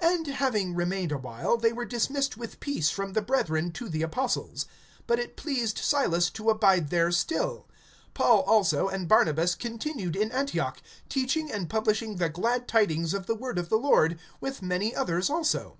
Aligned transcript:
(33)And 0.00 0.26
having 0.28 0.74
remained 0.76 1.10
a 1.10 1.18
while, 1.18 1.56
they 1.56 1.72
were 1.72 1.84
dismissed 1.84 2.36
with 2.36 2.60
peace 2.60 2.88
from 2.88 3.14
the 3.14 3.20
brethren 3.20 3.72
to 3.72 3.88
the 3.88 4.02
apostles. 4.02 4.66
(34)But 5.08 5.18
it 5.18 5.36
pleased 5.36 5.76
Silas 5.76 6.30
to 6.30 6.50
abide 6.50 6.90
there 6.90 7.08
still[15:34]. 7.08 7.64
(35)Paul 8.14 8.46
also 8.46 8.86
and 8.86 9.08
Barnabas 9.08 9.56
continued 9.56 10.14
in 10.14 10.30
Antioch, 10.30 10.80
teaching 11.08 11.50
and 11.50 11.68
publishing 11.68 12.14
the 12.18 12.28
glad 12.28 12.68
tidings 12.68 13.12
of 13.12 13.26
the 13.26 13.34
word 13.34 13.58
of 13.58 13.70
the 13.70 13.76
Lord, 13.76 14.20
with 14.40 14.62
many 14.62 14.94
others 14.94 15.28
also. 15.28 15.78